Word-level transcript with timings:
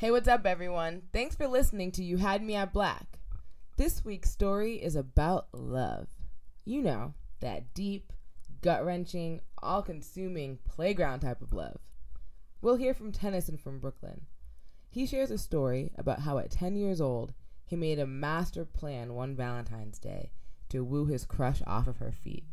Hey, 0.00 0.12
what's 0.12 0.28
up, 0.28 0.46
everyone? 0.46 1.02
Thanks 1.12 1.34
for 1.34 1.48
listening 1.48 1.90
to 1.90 2.04
You 2.04 2.18
Had 2.18 2.40
Me 2.40 2.54
at 2.54 2.72
Black. 2.72 3.18
This 3.76 4.04
week's 4.04 4.30
story 4.30 4.76
is 4.76 4.94
about 4.94 5.48
love. 5.52 6.06
You 6.64 6.82
know, 6.82 7.14
that 7.40 7.74
deep, 7.74 8.12
gut 8.62 8.84
wrenching, 8.84 9.40
all 9.60 9.82
consuming 9.82 10.60
playground 10.64 11.18
type 11.18 11.42
of 11.42 11.52
love. 11.52 11.80
We'll 12.62 12.76
hear 12.76 12.94
from 12.94 13.10
Tennyson 13.10 13.56
from 13.56 13.80
Brooklyn. 13.80 14.20
He 14.88 15.04
shares 15.04 15.32
a 15.32 15.36
story 15.36 15.90
about 15.98 16.20
how 16.20 16.38
at 16.38 16.52
10 16.52 16.76
years 16.76 17.00
old, 17.00 17.34
he 17.64 17.74
made 17.74 17.98
a 17.98 18.06
master 18.06 18.64
plan 18.64 19.14
one 19.14 19.34
Valentine's 19.34 19.98
Day 19.98 20.30
to 20.68 20.84
woo 20.84 21.06
his 21.06 21.24
crush 21.24 21.60
off 21.66 21.88
of 21.88 21.96
her 21.96 22.12
feet. 22.12 22.44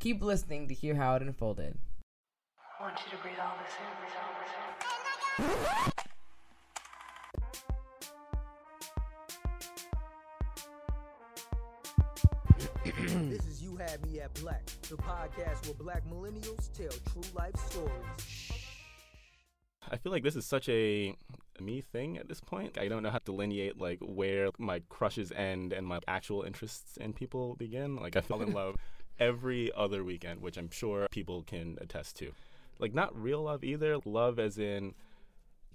Keep 0.00 0.22
listening 0.22 0.68
to 0.68 0.74
hear 0.74 0.96
how 0.96 1.14
it 1.14 1.22
unfolded. 1.22 1.78
I 2.78 2.82
want 2.82 2.98
you 3.06 3.16
to 3.16 3.22
breathe 3.22 3.38
all 3.42 3.56
this 3.56 3.72
in, 3.80 3.86
breathe 3.96 4.12
all 4.20 5.48
this 5.48 5.66
in. 5.70 5.86
Oh 5.86 5.91
Mm. 13.12 13.28
this 13.28 13.46
is 13.46 13.62
You 13.62 13.76
Had 13.76 14.02
Me 14.06 14.20
at 14.20 14.32
Black, 14.40 14.64
the 14.88 14.96
podcast 14.96 15.66
where 15.66 15.74
black 15.74 16.02
millennials 16.08 16.72
tell 16.72 16.88
true 17.12 17.30
life 17.34 17.54
stories. 17.68 18.52
I 19.90 19.98
feel 19.98 20.12
like 20.12 20.22
this 20.22 20.34
is 20.34 20.46
such 20.46 20.66
a 20.70 21.14
me 21.60 21.82
thing 21.82 22.16
at 22.16 22.28
this 22.28 22.40
point. 22.40 22.78
I 22.78 22.88
don't 22.88 23.02
know 23.02 23.10
how 23.10 23.18
to 23.18 23.24
delineate 23.24 23.78
like 23.78 23.98
where 24.00 24.48
my 24.58 24.80
crushes 24.88 25.30
end 25.30 25.74
and 25.74 25.86
my 25.86 26.00
actual 26.08 26.42
interests 26.42 26.96
in 26.96 27.12
people 27.12 27.54
begin. 27.56 27.96
Like 27.96 28.16
I 28.16 28.22
fall 28.22 28.40
in 28.40 28.54
love 28.54 28.76
every 29.20 29.70
other 29.76 30.02
weekend, 30.02 30.40
which 30.40 30.56
I'm 30.56 30.70
sure 30.70 31.06
people 31.10 31.42
can 31.42 31.76
attest 31.82 32.16
to. 32.16 32.32
Like 32.78 32.94
not 32.94 33.14
real 33.14 33.42
love 33.42 33.62
either, 33.62 33.98
love 34.06 34.38
as 34.38 34.58
in 34.58 34.94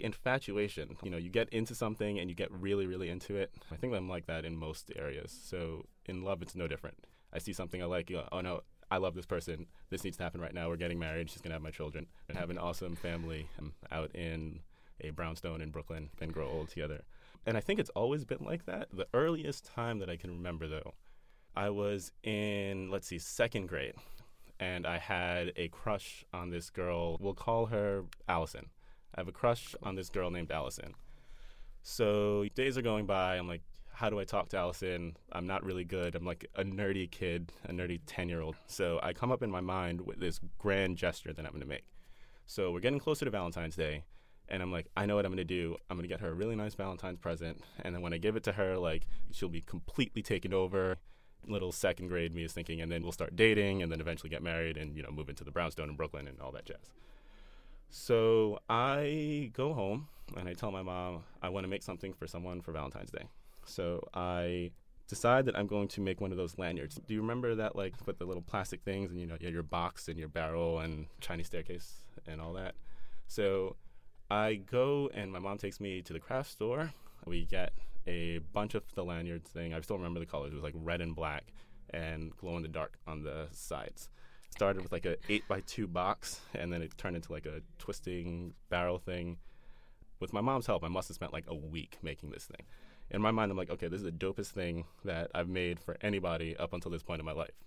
infatuation. 0.00 0.96
You 1.04 1.10
know, 1.12 1.18
you 1.18 1.30
get 1.30 1.50
into 1.50 1.76
something 1.76 2.18
and 2.18 2.28
you 2.28 2.34
get 2.34 2.50
really, 2.50 2.88
really 2.88 3.08
into 3.08 3.36
it. 3.36 3.52
I 3.70 3.76
think 3.76 3.94
I'm 3.94 4.08
like 4.08 4.26
that 4.26 4.44
in 4.44 4.56
most 4.56 4.90
areas. 4.96 5.38
So 5.44 5.84
in 6.06 6.22
love, 6.22 6.42
it's 6.42 6.56
no 6.56 6.66
different. 6.66 7.06
I 7.32 7.38
see 7.38 7.52
something 7.52 7.82
I 7.82 7.86
like, 7.86 8.10
you 8.10 8.16
go, 8.16 8.28
oh 8.32 8.40
no, 8.40 8.62
I 8.90 8.96
love 8.96 9.14
this 9.14 9.26
person. 9.26 9.66
This 9.90 10.04
needs 10.04 10.16
to 10.16 10.22
happen 10.22 10.40
right 10.40 10.54
now. 10.54 10.68
We're 10.68 10.76
getting 10.76 10.98
married. 10.98 11.30
She's 11.30 11.42
to 11.42 11.50
have 11.52 11.62
my 11.62 11.70
children 11.70 12.06
and 12.28 12.38
have 12.38 12.50
an 12.50 12.58
awesome 12.58 12.96
family 12.96 13.48
um, 13.58 13.74
out 13.92 14.10
in 14.14 14.60
a 15.00 15.10
brownstone 15.10 15.60
in 15.60 15.70
Brooklyn 15.70 16.10
and 16.20 16.32
grow 16.32 16.48
old 16.48 16.68
together. 16.68 17.02
And 17.46 17.56
I 17.56 17.60
think 17.60 17.80
it's 17.80 17.90
always 17.90 18.24
been 18.24 18.44
like 18.44 18.66
that. 18.66 18.88
The 18.92 19.06
earliest 19.14 19.64
time 19.64 19.98
that 20.00 20.10
I 20.10 20.16
can 20.16 20.30
remember, 20.30 20.68
though, 20.68 20.94
I 21.54 21.70
was 21.70 22.12
in, 22.22 22.90
let's 22.90 23.06
see, 23.06 23.18
second 23.18 23.68
grade. 23.68 23.94
And 24.60 24.86
I 24.86 24.98
had 24.98 25.52
a 25.56 25.68
crush 25.68 26.24
on 26.32 26.50
this 26.50 26.68
girl. 26.70 27.16
We'll 27.20 27.34
call 27.34 27.66
her 27.66 28.04
Allison. 28.28 28.66
I 29.14 29.20
have 29.20 29.28
a 29.28 29.32
crush 29.32 29.74
on 29.82 29.94
this 29.94 30.08
girl 30.08 30.30
named 30.30 30.50
Allison. 30.50 30.94
So 31.82 32.46
days 32.54 32.76
are 32.76 32.82
going 32.82 33.06
by. 33.06 33.36
I'm 33.36 33.48
like, 33.48 33.62
how 33.98 34.08
do 34.08 34.20
I 34.20 34.24
talk 34.24 34.48
to 34.50 34.56
Allison? 34.56 35.16
I'm 35.32 35.48
not 35.48 35.64
really 35.64 35.82
good. 35.82 36.14
I'm 36.14 36.24
like 36.24 36.46
a 36.54 36.62
nerdy 36.62 37.10
kid, 37.10 37.50
a 37.64 37.72
nerdy 37.72 37.98
10 38.06 38.28
year 38.28 38.40
old. 38.40 38.54
So 38.68 39.00
I 39.02 39.12
come 39.12 39.32
up 39.32 39.42
in 39.42 39.50
my 39.50 39.60
mind 39.60 40.02
with 40.02 40.20
this 40.20 40.38
grand 40.56 40.96
gesture 40.96 41.32
that 41.32 41.44
I'm 41.44 41.50
going 41.50 41.62
to 41.62 41.68
make. 41.68 41.82
So 42.46 42.70
we're 42.70 42.78
getting 42.78 43.00
closer 43.00 43.24
to 43.24 43.30
Valentine's 43.32 43.74
Day. 43.74 44.04
And 44.48 44.62
I'm 44.62 44.70
like, 44.70 44.86
I 44.96 45.04
know 45.04 45.16
what 45.16 45.24
I'm 45.24 45.32
going 45.32 45.38
to 45.38 45.44
do. 45.44 45.76
I'm 45.90 45.96
going 45.96 46.08
to 46.08 46.14
get 46.14 46.20
her 46.20 46.28
a 46.28 46.32
really 46.32 46.54
nice 46.54 46.74
Valentine's 46.74 47.18
present. 47.18 47.60
And 47.80 47.92
then 47.92 48.00
when 48.00 48.12
I 48.12 48.18
give 48.18 48.36
it 48.36 48.44
to 48.44 48.52
her, 48.52 48.78
like, 48.78 49.08
she'll 49.32 49.48
be 49.48 49.62
completely 49.62 50.22
taken 50.22 50.54
over. 50.54 50.98
Little 51.48 51.72
second 51.72 52.06
grade 52.06 52.32
me 52.32 52.44
is 52.44 52.52
thinking, 52.52 52.80
and 52.80 52.92
then 52.92 53.02
we'll 53.02 53.10
start 53.10 53.34
dating 53.34 53.82
and 53.82 53.90
then 53.90 54.00
eventually 54.00 54.30
get 54.30 54.44
married 54.44 54.76
and, 54.76 54.96
you 54.96 55.02
know, 55.02 55.10
move 55.10 55.28
into 55.28 55.42
the 55.42 55.50
brownstone 55.50 55.88
in 55.88 55.96
Brooklyn 55.96 56.28
and 56.28 56.40
all 56.40 56.52
that 56.52 56.66
jazz. 56.66 56.92
So 57.90 58.60
I 58.70 59.50
go 59.54 59.74
home 59.74 60.06
and 60.36 60.48
I 60.48 60.52
tell 60.52 60.70
my 60.70 60.82
mom 60.82 61.24
I 61.42 61.48
want 61.48 61.64
to 61.64 61.68
make 61.68 61.82
something 61.82 62.12
for 62.12 62.28
someone 62.28 62.60
for 62.60 62.70
Valentine's 62.70 63.10
Day. 63.10 63.24
So 63.68 64.08
I 64.14 64.70
decide 65.08 65.46
that 65.46 65.56
I'm 65.56 65.66
going 65.66 65.88
to 65.88 66.00
make 66.00 66.20
one 66.20 66.30
of 66.30 66.36
those 66.36 66.58
lanyards. 66.58 67.00
Do 67.06 67.14
you 67.14 67.20
remember 67.20 67.54
that, 67.54 67.76
like, 67.76 67.94
with 68.06 68.18
the 68.18 68.24
little 68.24 68.42
plastic 68.42 68.82
things 68.82 69.10
and 69.10 69.20
you 69.20 69.26
know, 69.26 69.36
you 69.40 69.48
your 69.48 69.62
box 69.62 70.08
and 70.08 70.18
your 70.18 70.28
barrel 70.28 70.80
and 70.80 71.06
Chinese 71.20 71.46
staircase 71.46 72.04
and 72.26 72.40
all 72.40 72.52
that? 72.54 72.74
So 73.26 73.76
I 74.30 74.54
go 74.54 75.10
and 75.14 75.32
my 75.32 75.38
mom 75.38 75.58
takes 75.58 75.80
me 75.80 76.02
to 76.02 76.12
the 76.12 76.20
craft 76.20 76.50
store. 76.50 76.92
We 77.24 77.44
get 77.44 77.72
a 78.06 78.38
bunch 78.52 78.74
of 78.74 78.82
the 78.94 79.04
lanyards 79.04 79.50
thing. 79.50 79.74
I 79.74 79.80
still 79.80 79.96
remember 79.96 80.20
the 80.20 80.26
colors. 80.26 80.52
It 80.52 80.56
was 80.56 80.64
like 80.64 80.74
red 80.76 81.00
and 81.00 81.14
black 81.14 81.52
and 81.90 82.36
glow 82.36 82.56
in 82.56 82.62
the 82.62 82.68
dark 82.68 82.98
on 83.06 83.22
the 83.22 83.48
sides 83.50 84.08
started 84.50 84.82
with 84.82 84.92
like 84.92 85.06
a 85.06 85.16
eight 85.28 85.46
by 85.48 85.60
two 85.60 85.86
box, 85.86 86.40
and 86.54 86.72
then 86.72 86.82
it 86.82 86.96
turned 86.98 87.16
into 87.16 87.32
like 87.32 87.46
a 87.46 87.60
twisting 87.78 88.54
barrel 88.70 88.98
thing. 88.98 89.38
With 90.20 90.32
my 90.32 90.40
mom's 90.40 90.66
help, 90.66 90.82
I 90.82 90.88
must 90.88 91.08
have 91.08 91.14
spent 91.14 91.32
like 91.32 91.44
a 91.46 91.54
week 91.54 91.98
making 92.02 92.30
this 92.30 92.44
thing. 92.44 92.66
In 93.10 93.22
my 93.22 93.30
mind, 93.30 93.50
I'm 93.50 93.56
like, 93.56 93.70
okay, 93.70 93.88
this 93.88 93.98
is 93.98 94.04
the 94.04 94.12
dopest 94.12 94.48
thing 94.48 94.84
that 95.04 95.30
I've 95.34 95.48
made 95.48 95.80
for 95.80 95.96
anybody 96.02 96.56
up 96.56 96.72
until 96.72 96.90
this 96.90 97.02
point 97.02 97.20
in 97.20 97.26
my 97.26 97.32
life. 97.32 97.64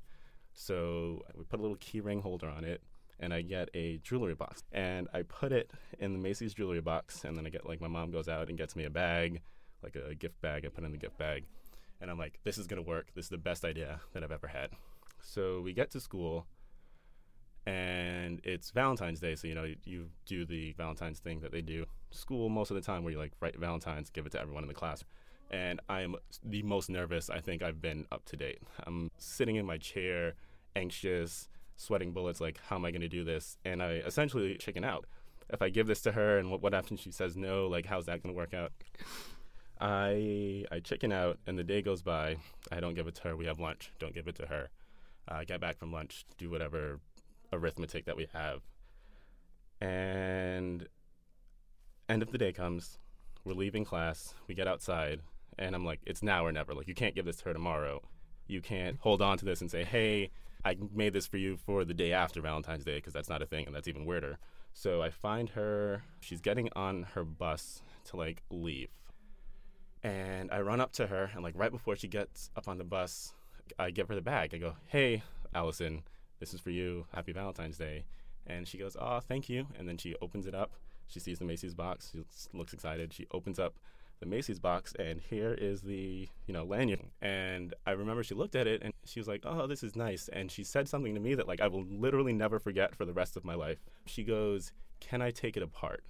So 0.54 1.24
we 1.36 1.44
put 1.46 1.60
a 1.60 1.62
little 1.64 1.78
key 1.78 2.00
ring 2.00 2.22
holder 2.22 2.50
on 2.50 2.64
it, 2.64 2.82
and 3.20 3.34
I 3.34 3.42
get 3.42 3.70
a 3.74 3.98
jewelry 4.00 4.36
box, 4.36 4.64
and 4.72 5.08
I 5.14 5.24
put 5.24 5.52
it 5.52 5.72
in 6.00 6.14
the 6.14 6.20
Macy's 6.20 6.54
jewelry 6.54 6.82
box, 6.82 7.24
and 7.24 7.36
then 7.36 7.48
I 7.48 7.50
get 7.50 7.66
like 7.66 7.82
my 7.82 7.88
mom 7.88 8.12
goes 8.12 8.28
out 8.28 8.50
and 8.50 8.58
gets 8.58 8.76
me 8.76 8.86
a 8.86 8.90
bag, 8.90 9.42
like 9.82 9.96
a 9.96 10.14
gift 10.14 10.40
bag. 10.42 10.66
I 10.66 10.70
put 10.70 10.84
in 10.84 10.92
the 10.92 10.98
gift 10.98 11.18
bag, 11.18 11.46
and 12.00 12.12
I'm 12.12 12.20
like, 12.20 12.40
this 12.44 12.58
is 12.58 12.68
gonna 12.68 12.82
work. 12.82 13.08
This 13.16 13.26
is 13.26 13.30
the 13.30 13.38
best 13.38 13.66
idea 13.66 14.00
that 14.14 14.24
I've 14.24 14.32
ever 14.32 14.48
had. 14.48 14.70
So 15.22 15.62
we 15.62 15.74
get 15.74 15.92
to 15.92 16.00
school 16.00 16.46
and 17.66 18.42
it's 18.44 18.72
Valentine's 18.72 19.20
Day, 19.20 19.36
so 19.36 19.48
you 19.48 19.54
know 19.54 19.64
you, 19.64 19.76
you, 19.86 20.10
do 20.26 20.46
the 20.46 20.74
Valentine's 20.74 21.20
thing 21.20 21.42
that 21.42 21.52
they 21.52 21.62
do 21.62 21.86
school 22.10 22.50
most 22.50 22.72
of 22.72 22.76
the 22.76 22.82
time, 22.82 23.04
where 23.04 23.14
you 23.14 23.20
like 23.20 23.34
write 23.40 23.58
Valentine's, 23.58 24.10
give 24.10 24.26
it 24.26 24.32
to 24.32 24.42
everyone 24.42 24.64
in 24.64 24.68
the 24.68 24.74
class. 24.74 25.04
And 25.52 25.82
I 25.90 26.02
am 26.02 26.16
the 26.44 26.64
most 26.64 26.90
nervous 26.90 27.30
I 27.30 27.40
think 27.40 27.62
I've 27.62 27.82
been 27.82 28.06
up 28.12 28.26
to 28.26 28.38
date. 28.38 28.60
I'm 28.88 29.12
sitting 29.18 29.58
in 29.58 29.66
my 29.66 29.78
chair, 29.78 30.34
anxious, 30.76 31.50
sweating 31.76 32.14
bullets. 32.14 32.42
Like, 32.42 32.60
how 32.68 32.78
am 32.78 32.86
I 32.86 32.92
going 32.92 33.02
to 33.02 33.10
do 33.10 33.24
this? 33.24 33.58
And 33.66 33.84
I 33.84 33.96
essentially 34.06 34.56
chicken 34.56 34.84
out. 34.84 35.06
If 35.50 35.62
I 35.62 35.70
give 35.70 35.88
this 35.88 36.02
to 36.04 36.14
her, 36.14 36.38
and 36.38 36.50
what, 36.50 36.62
what 36.62 36.74
happens? 36.74 37.02
She 37.02 37.12
says 37.12 37.36
no. 37.36 37.68
Like, 37.68 37.86
how's 37.86 38.06
that 38.06 38.24
going 38.24 38.34
to 38.34 38.38
work 38.38 38.54
out? 38.54 38.72
I 39.82 40.66
I 40.72 40.80
chicken 40.80 41.12
out, 41.12 41.40
and 41.46 41.60
the 41.60 41.64
day 41.64 41.82
goes 41.82 42.02
by. 42.02 42.38
I 42.72 42.80
don't 42.80 42.94
give 42.94 43.08
it 43.08 43.16
to 43.16 43.24
her. 43.24 43.36
We 43.36 43.48
have 43.48 43.60
lunch. 43.60 43.92
Don't 44.00 44.14
give 44.14 44.28
it 44.28 44.36
to 44.36 44.46
her. 44.46 44.70
I 45.28 45.42
uh, 45.42 45.44
get 45.44 45.62
back 45.62 45.78
from 45.78 45.92
lunch, 45.92 46.26
do 46.38 46.50
whatever 46.50 47.00
arithmetic 47.54 48.06
that 48.06 48.18
we 48.18 48.28
have. 48.34 48.62
And 49.80 50.88
end 52.10 52.22
of 52.22 52.32
the 52.32 52.38
day 52.38 52.52
comes, 52.52 53.00
we're 53.44 53.54
leaving 53.54 53.86
class, 53.86 54.34
we 54.48 54.56
get 54.56 54.68
outside, 54.68 55.22
and 55.58 55.76
I'm 55.76 55.86
like, 55.86 56.00
it's 56.06 56.24
now 56.24 56.46
or 56.46 56.52
never. 56.52 56.74
Like, 56.74 56.88
you 56.88 56.96
can't 56.96 57.16
give 57.16 57.26
this 57.26 57.38
to 57.38 57.46
her 57.46 57.54
tomorrow. 57.54 58.02
You 58.48 58.62
can't 58.62 58.98
hold 59.00 59.22
on 59.22 59.38
to 59.38 59.46
this 59.46 59.62
and 59.62 59.72
say, 59.72 59.84
hey, 59.84 60.32
I 60.64 60.78
made 60.94 61.14
this 61.14 61.26
for 61.26 61.38
you 61.38 61.58
for 61.58 61.86
the 61.86 61.94
day 61.94 62.14
after 62.14 62.42
Valentine's 62.42 62.84
Day, 62.84 62.96
because 62.96 63.14
that's 63.14 63.30
not 63.30 63.42
a 63.42 63.46
thing, 63.46 63.66
and 63.66 63.76
that's 63.76 63.88
even 63.88 64.06
weirder. 64.06 64.38
So 64.74 65.02
I 65.02 65.10
find 65.10 65.50
her, 65.50 66.04
she's 66.20 66.42
getting 66.42 66.70
on 66.76 67.04
her 67.14 67.24
bus 67.24 67.82
to 68.06 68.18
like 68.18 68.44
leave. 68.50 68.90
And 70.04 70.52
I 70.52 70.62
run 70.62 70.82
up 70.82 70.92
to 70.94 71.08
her, 71.08 71.32
and 71.34 71.44
like 71.44 71.54
right 71.58 71.72
before 71.72 71.96
she 71.96 72.08
gets 72.08 72.50
up 72.56 72.68
on 72.68 72.78
the 72.78 72.84
bus, 72.84 73.34
I 73.78 73.92
give 73.92 74.08
her 74.08 74.16
the 74.16 74.22
bag. 74.22 74.54
I 74.54 74.58
go, 74.58 74.76
hey, 74.88 75.24
Allison, 75.54 76.04
this 76.40 76.54
is 76.54 76.60
for 76.60 76.72
you. 76.72 77.06
Happy 77.14 77.32
Valentine's 77.32 77.78
Day. 77.78 78.06
And 78.48 78.68
she 78.68 78.78
goes, 78.78 78.98
oh, 79.00 79.20
thank 79.20 79.50
you. 79.50 79.68
And 79.78 79.88
then 79.88 79.98
she 79.98 80.16
opens 80.22 80.48
it 80.48 80.56
up. 80.56 80.72
She 81.08 81.20
sees 81.20 81.40
the 81.40 81.46
Macy's 81.46 81.76
box. 81.76 82.12
She 82.14 82.24
looks 82.58 82.74
excited. 82.74 83.14
She 83.14 83.28
opens 83.32 83.60
up 83.60 83.76
the 84.22 84.28
Macy's 84.28 84.60
box, 84.60 84.94
and 84.98 85.20
here 85.20 85.54
is 85.54 85.82
the 85.82 86.30
you 86.46 86.54
know 86.54 86.64
lanyard. 86.64 87.02
And 87.22 87.74
I 87.86 87.92
remember 87.92 88.24
she 88.24 88.36
looked 88.36 88.56
at 88.56 88.68
it, 88.68 88.82
and 88.84 88.94
she 89.04 89.20
was 89.20 89.28
like, 89.28 89.42
"Oh, 89.46 89.68
this 89.68 89.84
is 89.84 89.96
nice." 89.96 90.30
And 90.32 90.50
she 90.50 90.64
said 90.64 90.88
something 90.88 91.14
to 91.16 91.20
me 91.20 91.36
that 91.36 91.48
like 91.48 91.60
I 91.60 91.68
will 91.68 91.84
literally 91.84 92.32
never 92.32 92.60
forget 92.60 92.96
for 92.96 93.04
the 93.04 93.14
rest 93.14 93.36
of 93.36 93.44
my 93.44 93.56
life. 93.56 93.80
She 94.06 94.24
goes, 94.24 94.72
"Can 95.02 95.22
I 95.22 95.32
take 95.32 95.58
it 95.58 95.64
apart?" 95.64 96.04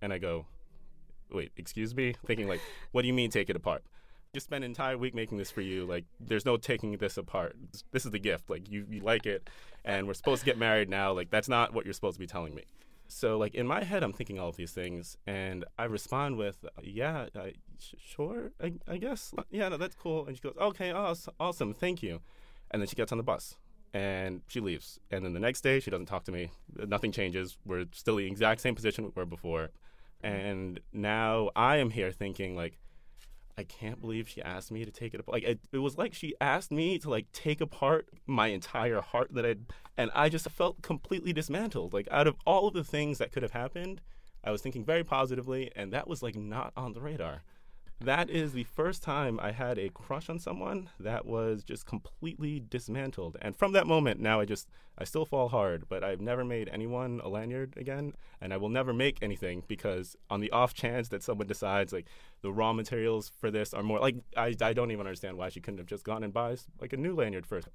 And 0.00 0.12
I 0.12 0.18
go, 0.18 0.46
"Wait, 1.30 1.52
excuse 1.56 1.94
me?" 1.94 2.14
Thinking 2.26 2.48
like, 2.48 2.60
"What 2.92 3.02
do 3.02 3.08
you 3.08 3.14
mean 3.14 3.30
take 3.30 3.50
it 3.50 3.56
apart?" 3.56 3.82
just 4.34 4.44
spent 4.44 4.62
an 4.62 4.70
entire 4.70 4.98
week 4.98 5.14
making 5.14 5.38
this 5.38 5.50
for 5.50 5.62
you. 5.62 5.86
Like, 5.86 6.04
there's 6.20 6.44
no 6.44 6.58
taking 6.58 6.94
this 6.98 7.16
apart. 7.16 7.56
This 7.92 8.04
is 8.04 8.10
the 8.10 8.18
gift. 8.18 8.50
Like, 8.50 8.70
you, 8.70 8.84
you 8.90 9.00
like 9.00 9.24
it, 9.24 9.48
and 9.86 10.06
we're 10.06 10.12
supposed 10.12 10.40
to 10.40 10.46
get 10.46 10.58
married 10.58 10.90
now. 10.90 11.12
Like, 11.12 11.30
that's 11.30 11.48
not 11.48 11.72
what 11.72 11.86
you're 11.86 11.94
supposed 11.94 12.16
to 12.16 12.20
be 12.20 12.26
telling 12.26 12.54
me. 12.54 12.64
So, 13.10 13.38
like, 13.38 13.54
in 13.54 13.66
my 13.66 13.82
head, 13.84 14.02
I'm 14.02 14.12
thinking 14.12 14.38
all 14.38 14.50
of 14.50 14.56
these 14.56 14.72
things, 14.72 15.16
and 15.26 15.64
I 15.78 15.84
respond 15.84 16.36
with, 16.36 16.64
yeah, 16.82 17.26
uh, 17.34 17.46
sh- 17.80 17.94
sure, 17.98 18.52
I, 18.62 18.74
I, 18.86 18.98
guess. 18.98 19.32
Yeah, 19.50 19.70
no, 19.70 19.78
that's 19.78 19.96
cool. 19.96 20.26
And 20.26 20.36
she 20.36 20.42
goes, 20.42 20.54
okay, 20.60 20.90
awesome, 20.90 21.32
awesome, 21.40 21.72
thank 21.72 22.02
you. 22.02 22.20
And 22.70 22.82
then 22.82 22.86
she 22.86 22.96
gets 22.96 23.10
on 23.10 23.16
the 23.16 23.24
bus, 23.24 23.56
and 23.94 24.42
she 24.46 24.60
leaves. 24.60 25.00
And 25.10 25.24
then 25.24 25.32
the 25.32 25.40
next 25.40 25.62
day, 25.62 25.80
she 25.80 25.90
doesn't 25.90 26.06
talk 26.06 26.24
to 26.24 26.32
me. 26.32 26.50
Nothing 26.76 27.10
changes. 27.10 27.56
We're 27.64 27.86
still 27.92 28.18
in 28.18 28.26
the 28.26 28.30
exact 28.30 28.60
same 28.60 28.74
position 28.74 29.04
we 29.04 29.10
were 29.14 29.24
before. 29.24 29.70
And 30.22 30.80
now 30.92 31.50
I 31.56 31.76
am 31.76 31.90
here 31.90 32.12
thinking, 32.12 32.56
like, 32.56 32.78
I 33.58 33.64
can't 33.64 34.00
believe 34.00 34.28
she 34.28 34.40
asked 34.40 34.70
me 34.70 34.84
to 34.84 34.92
take 34.92 35.14
it 35.14 35.20
apart. 35.20 35.34
Like 35.34 35.42
it, 35.42 35.58
it, 35.72 35.78
was 35.78 35.98
like 35.98 36.14
she 36.14 36.32
asked 36.40 36.70
me 36.70 36.96
to 37.00 37.10
like 37.10 37.26
take 37.32 37.60
apart 37.60 38.08
my 38.24 38.48
entire 38.48 39.00
heart 39.00 39.34
that 39.34 39.44
I 39.44 39.56
and 39.96 40.12
I 40.14 40.28
just 40.28 40.48
felt 40.50 40.80
completely 40.80 41.32
dismantled. 41.32 41.92
Like 41.92 42.06
out 42.12 42.28
of 42.28 42.36
all 42.46 42.68
of 42.68 42.74
the 42.74 42.84
things 42.84 43.18
that 43.18 43.32
could 43.32 43.42
have 43.42 43.50
happened, 43.50 44.00
I 44.44 44.52
was 44.52 44.62
thinking 44.62 44.84
very 44.84 45.02
positively, 45.02 45.72
and 45.74 45.92
that 45.92 46.06
was 46.06 46.22
like 46.22 46.36
not 46.36 46.72
on 46.76 46.92
the 46.92 47.00
radar. 47.00 47.42
That 48.00 48.30
is 48.30 48.52
the 48.52 48.62
first 48.62 49.02
time 49.02 49.40
I 49.42 49.50
had 49.50 49.76
a 49.76 49.88
crush 49.88 50.28
on 50.28 50.38
someone 50.38 50.88
that 51.00 51.26
was 51.26 51.64
just 51.64 51.84
completely 51.84 52.60
dismantled. 52.60 53.36
And 53.42 53.56
from 53.56 53.72
that 53.72 53.88
moment, 53.88 54.20
now 54.20 54.38
I 54.38 54.44
just, 54.44 54.68
I 54.96 55.02
still 55.02 55.24
fall 55.24 55.48
hard, 55.48 55.88
but 55.88 56.04
I've 56.04 56.20
never 56.20 56.44
made 56.44 56.68
anyone 56.72 57.20
a 57.24 57.28
lanyard 57.28 57.74
again. 57.76 58.12
And 58.40 58.54
I 58.54 58.56
will 58.56 58.68
never 58.68 58.92
make 58.92 59.18
anything 59.20 59.64
because 59.66 60.16
on 60.30 60.38
the 60.40 60.50
off 60.52 60.74
chance 60.74 61.08
that 61.08 61.24
someone 61.24 61.48
decides, 61.48 61.92
like, 61.92 62.06
the 62.40 62.52
raw 62.52 62.72
materials 62.72 63.32
for 63.40 63.50
this 63.50 63.74
are 63.74 63.82
more, 63.82 63.98
like, 63.98 64.14
I, 64.36 64.54
I 64.60 64.72
don't 64.72 64.92
even 64.92 65.06
understand 65.06 65.36
why 65.36 65.48
she 65.48 65.60
couldn't 65.60 65.78
have 65.78 65.88
just 65.88 66.04
gone 66.04 66.22
and 66.22 66.32
buys, 66.32 66.68
like, 66.80 66.92
a 66.92 66.96
new 66.96 67.16
lanyard 67.16 67.46
first. 67.46 67.66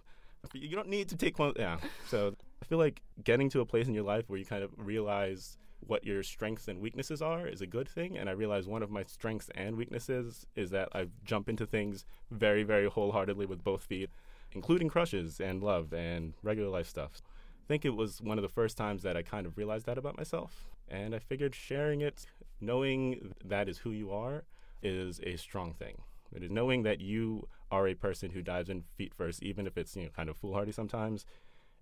You 0.53 0.75
don't 0.75 0.89
need 0.89 1.09
to 1.09 1.17
take 1.17 1.37
one, 1.37 1.53
yeah. 1.57 1.79
So 2.07 2.35
I 2.61 2.65
feel 2.65 2.77
like 2.77 3.01
getting 3.25 3.49
to 3.49 3.59
a 3.59 3.65
place 3.65 3.87
in 3.87 3.93
your 3.93 4.05
life 4.05 4.29
where 4.29 4.39
you 4.39 4.45
kind 4.45 4.63
of 4.63 4.71
realize 4.77 5.57
what 5.87 6.05
your 6.05 6.23
strengths 6.23 6.67
and 6.67 6.79
weaknesses 6.79 7.21
are 7.21 7.47
is 7.47 7.61
a 7.61 7.67
good 7.67 7.87
thing. 7.87 8.17
And 8.17 8.29
I 8.29 8.33
realize 8.33 8.67
one 8.67 8.83
of 8.83 8.91
my 8.91 9.03
strengths 9.03 9.49
and 9.55 9.75
weaknesses 9.75 10.45
is 10.55 10.69
that 10.71 10.89
I 10.93 11.07
jump 11.25 11.49
into 11.49 11.65
things 11.65 12.05
very, 12.31 12.63
very 12.63 12.87
wholeheartedly 12.87 13.45
with 13.45 13.63
both 13.63 13.83
feet, 13.83 14.09
including 14.51 14.89
crushes 14.89 15.39
and 15.39 15.61
love 15.63 15.93
and 15.93 16.33
regular 16.43 16.69
life 16.69 16.87
stuff. 16.87 17.21
I 17.63 17.67
think 17.67 17.85
it 17.85 17.95
was 17.95 18.21
one 18.21 18.37
of 18.37 18.41
the 18.41 18.49
first 18.49 18.77
times 18.77 19.03
that 19.03 19.15
I 19.15 19.21
kind 19.21 19.45
of 19.45 19.57
realized 19.57 19.85
that 19.85 19.97
about 19.97 20.17
myself. 20.17 20.69
And 20.89 21.15
I 21.15 21.19
figured 21.19 21.55
sharing 21.55 22.01
it, 22.01 22.25
knowing 22.59 23.33
that 23.43 23.69
is 23.69 23.79
who 23.79 23.91
you 23.91 24.11
are, 24.11 24.43
is 24.81 25.21
a 25.23 25.37
strong 25.37 25.73
thing. 25.73 26.01
It 26.35 26.43
is 26.43 26.51
knowing 26.51 26.83
that 26.83 26.99
you 26.99 27.47
are 27.71 27.87
a 27.87 27.93
person 27.93 28.31
who 28.31 28.41
dives 28.41 28.69
in 28.69 28.83
feet 28.97 29.13
first, 29.13 29.41
even 29.43 29.65
if 29.65 29.77
it's 29.77 29.95
you 29.95 30.03
know 30.03 30.09
kind 30.09 30.29
of 30.29 30.37
foolhardy 30.37 30.71
sometimes, 30.71 31.25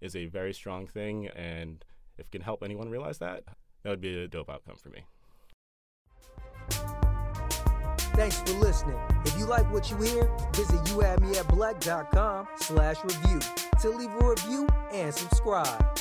is 0.01 0.15
a 0.15 0.25
very 0.25 0.53
strong 0.53 0.87
thing. 0.87 1.27
And 1.29 1.83
if 2.17 2.27
it 2.27 2.31
can 2.31 2.41
help 2.41 2.63
anyone 2.63 2.89
realize 2.89 3.17
that, 3.19 3.43
that 3.83 3.89
would 3.89 4.01
be 4.01 4.23
a 4.23 4.27
dope 4.27 4.49
outcome 4.49 4.75
for 4.75 4.89
me. 4.89 5.03
Thanks 8.13 8.39
for 8.41 8.53
listening. 8.59 8.99
If 9.25 9.37
you 9.37 9.45
like 9.45 9.71
what 9.71 9.89
you 9.89 9.97
hear, 9.97 10.29
visit 10.53 10.79
youhadmeatblack.com 10.85 12.47
slash 12.57 12.97
review 13.03 13.39
to 13.81 13.89
leave 13.89 14.11
a 14.11 14.29
review 14.29 14.67
and 14.91 15.13
subscribe. 15.13 16.00